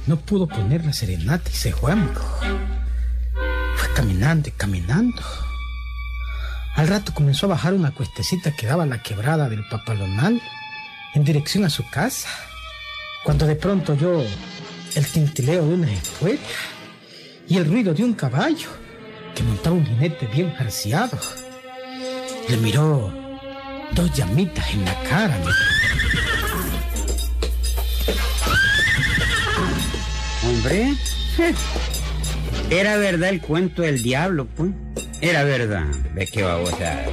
No 0.07 0.17
pudo 0.17 0.47
poner 0.47 0.85
la 0.85 0.93
serenata 0.93 1.49
y 1.51 1.55
se 1.55 1.73
fue, 1.73 1.93
amigo. 1.93 2.21
Fue 3.77 3.93
caminando 3.95 4.49
y 4.49 4.53
caminando. 4.53 5.23
Al 6.75 6.89
rato 6.89 7.13
comenzó 7.13 7.47
a 7.47 7.51
bajar 7.51 7.75
una 7.75 7.93
cuestecita 7.93 8.53
que 8.53 8.67
daba 8.67 8.87
la 8.87 9.03
quebrada 9.03 9.49
del 9.49 9.67
papalonal 9.69 10.41
en 11.15 11.25
dirección 11.25 11.65
a 11.65 11.71
su 11.71 11.89
casa. 11.89 12.29
Cuando 13.25 13.47
de 13.47 13.57
pronto 13.57 13.93
oyó 13.93 14.23
el 14.95 15.07
tintileo 15.07 15.67
de 15.67 15.75
una 15.75 15.93
escuela 15.93 16.41
y 17.47 17.57
el 17.59 17.67
ruido 17.67 17.93
de 17.93 18.05
un 18.05 18.15
caballo 18.15 18.69
que 19.35 19.43
montaba 19.43 19.77
un 19.77 19.87
jinete 19.87 20.27
bien 20.27 20.53
jarciado. 20.55 21.19
Le 22.49 22.57
miró 22.57 23.13
dos 23.93 24.13
llamitas 24.13 24.73
en 24.73 24.85
la 24.85 25.03
cara. 25.05 25.39
Hombre, 30.45 30.95
era 32.71 32.97
verdad 32.97 33.29
el 33.29 33.41
cuento 33.41 33.83
del 33.83 34.03
diablo, 34.03 34.47
pues. 34.47 34.71
Era 35.23 35.45
verdad. 35.45 35.87
¿De 36.15 36.27
qué 36.27 36.43
va 36.43 36.55
a 36.55 36.59
gozar, 36.59 37.07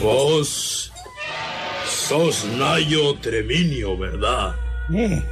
Vos 0.00 0.92
sos 1.88 2.44
Nayo 2.44 3.14
Treminio, 3.14 3.96
¿verdad? 3.96 4.54
Eh, 4.92 5.22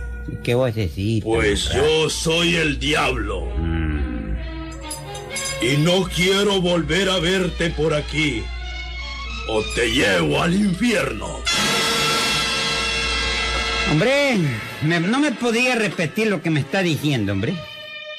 ¿qué 0.42 0.54
vos 0.54 0.75
decís? 0.75 1.23
Pues 1.23 1.68
yo 1.75 2.09
soy 2.09 2.56
el 2.56 2.78
diablo. 2.78 3.44
Mm 3.59 3.90
y 5.61 5.76
no 5.76 6.04
quiero 6.04 6.61
volver 6.61 7.09
a 7.11 7.18
verte 7.18 7.70
por 7.70 7.94
aquí. 7.94 8.42
O 9.49 9.62
te 9.75 9.90
llevo 9.90 10.42
al 10.42 10.54
infierno. 10.54 11.40
Hombre, 13.90 14.37
no 14.82 15.18
me 15.18 15.32
podía 15.32 15.75
repetir 15.75 16.28
lo 16.28 16.40
que 16.40 16.50
me 16.50 16.61
está 16.61 16.82
diciendo, 16.82 17.32
hombre. 17.32 17.54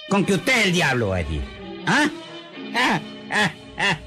Con 0.09 0.25
que 0.25 0.33
usted 0.33 0.59
es 0.59 0.65
el 0.65 0.73
diablo, 0.73 1.13
decir. 1.13 1.41
¿Ah? 1.85 2.09
¿Ah? 2.75 3.01
¿Ah? 3.31 3.51
¿Ah? 3.77 3.99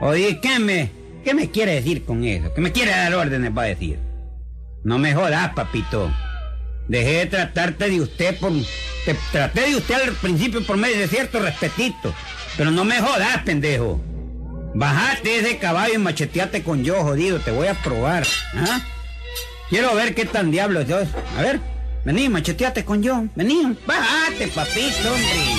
Oye, 0.00 0.38
¿qué 0.40 0.58
me, 0.58 0.90
¿qué 1.24 1.34
me 1.34 1.50
quiere 1.50 1.74
decir 1.74 2.04
con 2.04 2.24
eso? 2.24 2.52
¿Qué 2.54 2.60
me 2.60 2.72
quiere 2.72 2.90
dar 2.90 3.14
órdenes, 3.14 3.56
va 3.56 3.62
a 3.62 3.66
decir? 3.66 3.98
No 4.84 4.98
me 4.98 5.14
jodas, 5.14 5.54
papito. 5.54 6.12
Dejé 6.88 7.12
de 7.12 7.26
tratarte 7.26 7.88
de 7.88 8.00
usted 8.00 8.38
por... 8.38 8.52
Te 9.04 9.14
traté 9.32 9.70
de 9.70 9.76
usted 9.76 9.94
al 9.94 10.12
principio 10.12 10.64
por 10.66 10.76
medio 10.76 10.98
de 10.98 11.08
cierto 11.08 11.40
respetito. 11.40 12.14
Pero 12.56 12.70
no 12.70 12.84
me 12.84 13.00
jodas, 13.00 13.42
pendejo. 13.44 14.00
Bajate 14.74 15.38
ese 15.38 15.58
caballo 15.58 15.94
y 15.94 15.98
macheteate 15.98 16.62
con 16.62 16.84
yo, 16.84 17.02
jodido. 17.02 17.38
Te 17.38 17.50
voy 17.50 17.68
a 17.68 17.74
probar. 17.74 18.26
¿ah? 18.54 18.80
Quiero 19.70 19.94
ver 19.94 20.14
qué 20.14 20.26
tan 20.26 20.50
diablo 20.50 20.86
sos. 20.86 21.08
A 21.38 21.42
ver, 21.42 21.60
vení, 22.04 22.28
macheteate 22.28 22.84
con 22.84 23.02
yo. 23.02 23.24
Vení, 23.34 23.76
bájate, 23.86 24.48
papito, 24.48 25.08
hombre. 25.08 25.53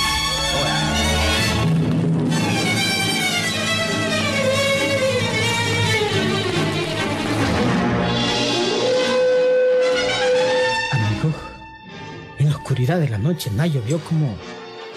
Oscuridad 12.86 13.00
de 13.00 13.10
la 13.10 13.18
noche, 13.18 13.50
Nayo 13.52 13.82
vio 13.82 14.00
como 14.00 14.36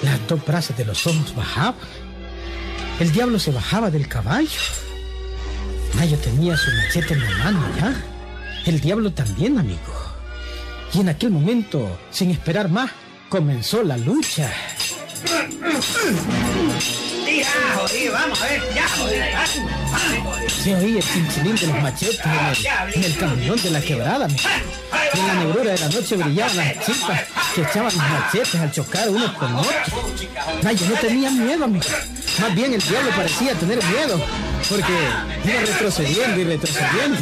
Las 0.02 0.26
dos 0.28 0.44
brazas 0.44 0.76
de 0.76 0.84
los 0.84 1.06
ojos 1.06 1.34
bajaban. 1.34 1.74
El 3.00 3.10
diablo 3.12 3.38
se 3.38 3.50
bajaba 3.50 3.90
del 3.90 4.06
caballo. 4.06 4.60
Nayo 5.96 6.18
tenía 6.18 6.56
su 6.56 6.70
machete 6.70 7.14
en 7.14 7.24
la 7.24 7.30
mano 7.38 7.60
ya. 7.80 7.94
El 8.66 8.80
diablo 8.80 9.10
también, 9.12 9.58
amigo. 9.58 9.94
Y 10.92 11.00
en 11.00 11.08
aquel 11.08 11.30
momento, 11.30 11.98
sin 12.10 12.30
esperar 12.30 12.68
más, 12.68 12.90
comenzó 13.30 13.82
la 13.82 13.96
lucha. 13.96 14.52
Ya, 17.48 17.74
jodido, 17.76 18.12
vamos 18.12 18.42
a 18.42 18.46
ver, 18.46 18.62
ya, 18.74 18.88
jodido. 18.88 19.24
Se 20.62 20.74
oía 20.74 20.98
el 20.98 21.04
chinchilín 21.04 21.56
de 21.56 21.66
los 21.68 21.82
machetes 21.82 22.20
en 22.94 23.04
el, 23.04 23.16
camión 23.16 23.62
de 23.62 23.70
la 23.70 23.80
quebrada. 23.80 24.28
Y 25.14 25.18
en 25.18 25.26
la 25.26 25.34
negrura 25.34 25.72
de 25.72 25.78
la 25.78 25.88
noche 25.88 26.16
brillaban 26.16 26.56
las 26.56 26.86
chispas 26.86 27.20
que 27.54 27.62
echaban 27.62 27.92
los 27.94 27.96
machetes 27.96 28.54
al 28.54 28.70
chocar 28.70 29.08
unos 29.08 29.32
con 29.32 29.54
otros. 29.56 29.74
Nayo 30.62 30.86
no 30.88 30.94
tenía 30.96 31.30
miedo, 31.30 31.64
amigo. 31.64 31.86
Más 32.40 32.54
bien 32.54 32.74
el 32.74 32.82
diablo 32.82 33.10
parecía 33.16 33.54
tener 33.54 33.82
miedo, 33.84 34.20
porque 34.68 34.92
iba 35.44 35.60
retrocediendo 35.60 36.40
y 36.40 36.44
retrocediendo, 36.44 37.18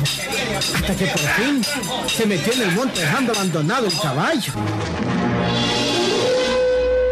hasta 0.75 0.95
que 0.95 1.06
por 1.06 1.21
fin 1.21 1.62
se 2.14 2.26
metió 2.26 2.52
en 2.52 2.62
el 2.62 2.73
monte 2.73 3.00
dejando 3.00 3.33
abandonado 3.33 3.87
el 3.87 3.99
caballo. 3.99 4.52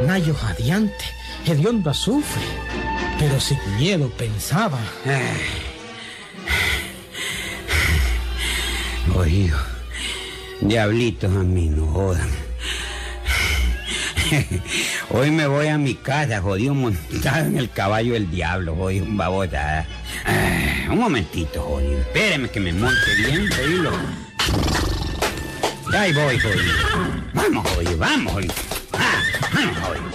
Nayo 0.07 0.35
jadeante, 0.35 1.05
hediondo 1.47 1.91
azufre, 1.91 2.43
pero 3.19 3.41
sin 3.41 3.59
miedo 3.77 4.11
pensaba. 4.11 4.79
Oído, 9.15 9.59
diablitos 10.61 11.31
a 11.35 11.43
mí 11.43 11.69
no 11.69 11.87
jodan. 11.87 12.29
Hoy 15.11 15.31
me 15.31 15.47
voy 15.47 15.69
a 15.69 15.79
mi 15.79 15.95
casa, 15.95 16.41
jodido, 16.41 16.75
montado 16.75 17.47
en 17.47 17.59
el 17.59 17.71
caballo 17.71 18.15
del 18.15 18.31
diablo, 18.31 18.75
jodido, 18.75 19.05
un 19.05 19.17
babota. 19.17 19.87
Un 20.91 20.99
momentito, 20.99 21.63
jodido. 21.63 22.01
Espéreme 22.01 22.49
que 22.49 22.61
me 22.61 22.73
monte 22.73 23.15
bien, 23.19 23.49
jodido. 23.51 23.93
Ahí 25.97 26.13
voy, 26.13 26.39
jodido. 26.39 26.75
Vamos, 27.33 27.69
jodido, 27.71 27.99
vamos, 27.99 28.33
jodido. 28.33 28.55
Ah, 28.93 29.23
vamos, 29.53 29.79
jodido. 29.79 30.11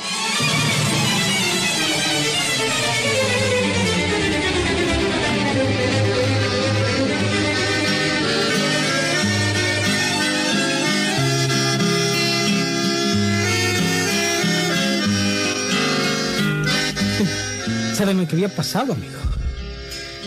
¿Saben 17.99 18.15
lo 18.15 18.25
que 18.29 18.35
había 18.35 18.47
pasado, 18.47 18.93
amigo? 18.93 19.19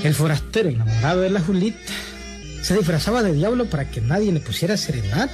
El 0.05 0.13
forastero 0.13 0.69
enamorado 0.69 1.23
de 1.23 1.31
la 1.31 1.41
Julita 1.41 1.79
se 2.61 2.77
disfrazaba 2.77 3.23
de 3.23 3.33
diablo 3.33 3.65
para 3.65 3.91
que 3.91 4.03
nadie 4.03 4.31
le 4.31 4.41
pusiera 4.41 4.77
serenata. 4.77 5.33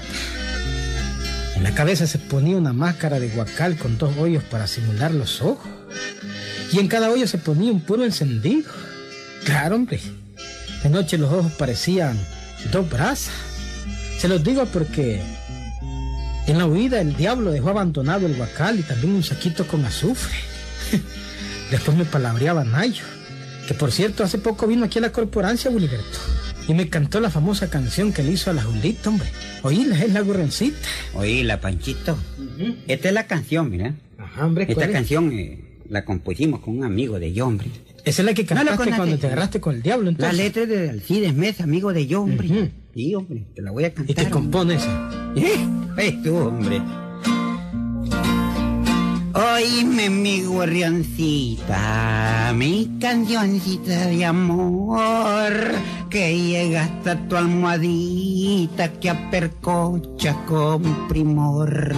En 1.57 1.65
la 1.65 1.75
cabeza 1.75 2.07
se 2.07 2.21
ponía 2.21 2.57
una 2.57 2.73
máscara 2.73 3.19
de 3.19 3.29
guacal 3.31 3.77
con 3.77 3.99
dos 3.99 4.17
hoyos 4.19 4.45
para 4.45 4.69
simular 4.69 5.13
los 5.13 5.43
ojos. 5.43 5.69
Y 6.73 6.79
en 6.79 6.87
cada 6.87 7.11
hoyo 7.11 7.27
se 7.27 7.39
ponía 7.39 7.73
un 7.73 7.81
puro 7.81 8.05
encendido. 8.05 8.71
Claro, 9.45 9.75
hombre. 9.75 9.99
De 10.85 10.91
noche 10.91 11.19
los 11.19 11.33
ojos 11.33 11.51
parecían 11.55 12.17
dos 12.71 12.89
brasas. 12.89 13.35
Se 14.21 14.29
los 14.29 14.45
digo 14.45 14.65
porque 14.67 15.21
en 16.47 16.57
la 16.57 16.67
huida 16.67 17.01
el 17.01 17.17
diablo 17.17 17.51
dejó 17.51 17.71
abandonado 17.71 18.27
el 18.27 18.37
guacal 18.37 18.79
y 18.79 18.85
también 18.85 19.15
un 19.15 19.25
saquito 19.25 19.67
con 19.67 19.85
azufre. 19.85 20.48
Después 21.71 21.97
me 21.97 22.05
palabreaba 22.05 22.65
Nayo, 22.65 23.05
que 23.67 23.75
por 23.75 23.93
cierto 23.93 24.25
hace 24.25 24.39
poco 24.39 24.67
vino 24.67 24.85
aquí 24.85 24.99
a 24.99 25.03
la 25.03 25.13
corporancia, 25.13 25.71
Wilberto. 25.71 26.19
Y 26.67 26.75
me 26.75 26.89
cantó 26.89 27.21
la 27.21 27.31
famosa 27.31 27.71
canción 27.71 28.13
que 28.13 28.23
le 28.23 28.33
hizo 28.33 28.51
a 28.51 28.55
la 28.55 28.63
Julita, 28.63 29.09
hombre. 29.09 29.29
Oíla, 29.63 30.03
es 30.03 30.13
la 30.13 30.21
gorrencita. 30.21 30.77
Oíla, 31.15 31.61
Panchito. 31.61 32.17
Esta 32.87 33.09
es 33.09 33.15
la 33.15 33.27
canción, 33.27 33.71
mira. 33.71 33.95
Ajá, 34.19 34.45
hombre, 34.47 34.67
Esta 34.69 34.91
canción 34.91 35.33
eh, 35.33 35.65
la 35.89 36.05
compusimos 36.05 36.61
con 36.61 36.77
un 36.79 36.85
amigo 36.85 37.19
de 37.19 37.33
yo, 37.33 37.47
hombre. 37.47 37.69
Esa 38.05 38.23
es 38.23 38.27
la 38.27 38.35
que 38.35 38.45
cantaste 38.45 38.85
no, 38.85 38.91
la 38.91 38.97
cuando 38.97 39.19
te 39.19 39.27
agarraste 39.27 39.61
con 39.61 39.75
el 39.77 39.83
diablo, 39.83 40.05
La 40.05 40.11
entonces. 40.11 40.37
letra 40.39 40.63
es 40.63 40.69
de 40.69 40.91
Alcides 40.91 41.35
Mesa, 41.35 41.65
amigo 41.65 41.93
de 41.93 42.07
yo, 42.07 42.23
hombre. 42.23 42.71
Sí, 42.95 43.15
hombre, 43.15 43.47
te 43.55 43.63
la 43.63 43.71
voy 43.71 43.85
a 43.85 43.89
Y 43.89 43.91
cantar. 43.93 44.15
que 44.15 44.21
hombre. 44.23 44.31
compone 44.33 44.75
esa. 44.75 45.11
¿Eh? 45.99 46.19
Tú, 46.23 46.37
hombre. 46.37 46.81
Oíme 49.39 50.11
mi 50.11 50.43
gorrioncita, 50.43 51.79
mi 52.57 52.99
cancioncita 53.01 54.07
de 54.07 54.25
amor, 54.25 55.53
que 56.11 56.37
llega 56.37 56.83
hasta 56.83 57.15
tu 57.29 57.37
almohadita 57.37 58.89
que 58.99 59.11
apercocha 59.11 60.35
con 60.45 61.07
primor, 61.07 61.95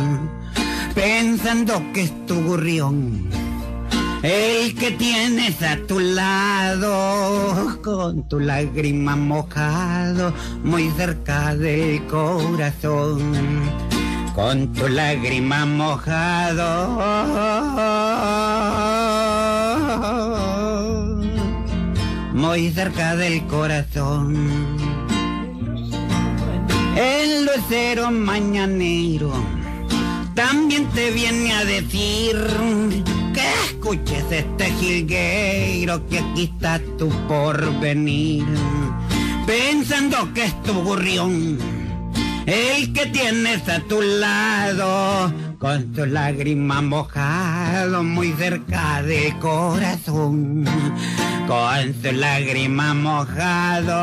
pensando 0.94 1.83
que 1.94 2.03
es 2.03 2.26
tu 2.26 2.44
gorrión. 2.44 3.31
El 4.22 4.74
que 4.74 4.90
tienes 4.90 5.62
a 5.62 5.79
tu 5.87 5.98
lado, 5.98 7.81
con 7.83 8.29
tu 8.29 8.38
lágrima 8.38 9.16
mojado, 9.16 10.35
muy 10.62 10.90
cerca 10.90 11.57
del 11.57 12.07
corazón 12.07 13.99
con 14.35 14.73
tu 14.73 14.88
lágrima 14.88 15.66
mojado, 15.66 16.99
muy 22.33 22.71
cerca 22.71 23.16
del 23.16 23.47
corazón. 23.47 24.37
El 26.97 27.47
lucero 27.47 28.11
mañanero 28.11 29.33
también 30.35 30.87
te 30.90 31.11
viene 31.11 31.53
a 31.53 31.64
decir 31.64 32.37
que 33.35 33.53
escuches 33.66 34.25
este 34.31 34.71
jilgueiro 34.73 36.07
que 36.09 36.19
aquí 36.19 36.45
está 36.53 36.81
tu 36.99 37.09
porvenir, 37.27 38.45
pensando 39.47 40.33
que 40.35 40.45
es 40.45 40.62
tu 40.62 40.75
gorrión 40.83 41.80
el 42.46 42.92
que 42.92 43.07
tienes 43.07 43.68
a 43.68 43.81
tu 43.81 44.00
lado, 44.00 45.33
con 45.59 45.92
tu 45.92 46.07
lágrima 46.07 46.81
mojado 46.81 48.03
muy 48.03 48.33
cerca 48.33 49.03
del 49.03 49.38
corazón, 49.38 50.64
con 51.46 51.92
tu 51.94 52.12
lágrima 52.12 52.94
mojado, 52.94 54.00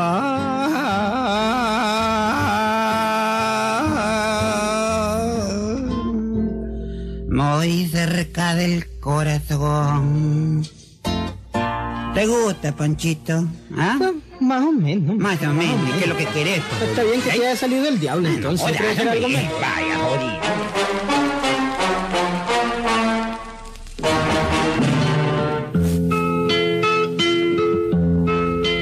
muy 7.30 7.86
cerca 7.88 8.54
del 8.54 8.86
corazón. 9.00 10.66
¿Te 12.14 12.26
gusta, 12.26 12.74
Panchito? 12.74 13.46
¿Ah? 13.76 13.98
Más 14.40 14.64
o 14.64 14.72
menos. 14.72 15.16
Más 15.16 15.40
o 15.42 15.52
menos, 15.52 15.76
¿qué 15.98 16.04
es 16.04 16.08
lo 16.08 16.16
que 16.16 16.24
querés? 16.26 16.62
pues? 16.78 16.90
Está 16.90 17.02
bien 17.02 17.20
que 17.20 17.30
te 17.30 17.36
haya 17.46 17.56
salido 17.56 17.88
el 17.88 17.98
diablo, 17.98 18.28
entonces. 18.28 18.60
Joder, 18.66 18.76
¿Puede 18.78 18.94
ser 18.94 19.08
algo 19.08 19.28
más? 19.28 19.42
Vaya, 19.60 19.98
jodido. 19.98 21.48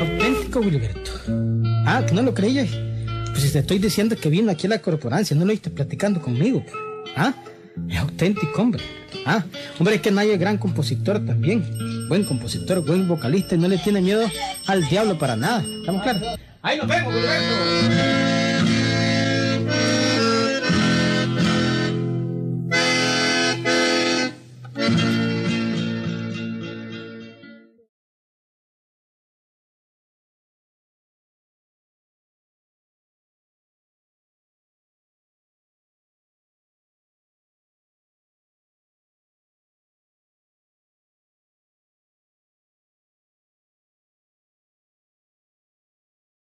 Auténtico, 0.00 0.60
Wilberto. 0.60 1.10
Ah, 1.86 2.04
que 2.06 2.14
no 2.14 2.22
lo 2.22 2.34
creías. 2.34 2.68
Pues 3.32 3.52
te 3.52 3.58
estoy 3.58 3.78
diciendo 3.78 4.16
que 4.16 4.28
vino 4.28 4.50
aquí 4.50 4.66
a 4.66 4.70
la 4.70 4.78
corporancia, 4.80 5.36
no 5.36 5.44
lo 5.44 5.50
oíste 5.50 5.70
platicando 5.70 6.20
conmigo. 6.20 6.62
pues. 6.62 6.74
Ah, 7.16 7.34
es 7.88 7.98
auténtico, 7.98 8.62
hombre. 8.62 8.82
Ah, 9.24 9.44
hombre, 9.78 9.96
es 9.96 10.00
que 10.02 10.10
Nayo 10.10 10.32
es 10.32 10.38
gran 10.38 10.58
compositor 10.58 11.24
también. 11.24 11.64
Buen 12.08 12.24
compositor, 12.24 12.84
buen 12.84 13.08
vocalista 13.08 13.54
y 13.54 13.58
no 13.58 13.68
le 13.68 13.78
tiene 13.78 14.00
miedo 14.00 14.28
al 14.66 14.86
diablo 14.88 15.18
para 15.18 15.36
nada. 15.36 15.64
¿Estamos 15.80 16.02
claros? 16.02 16.22
Ahí 16.62 16.78
nos 16.78 16.88
vemos. 16.88 18.15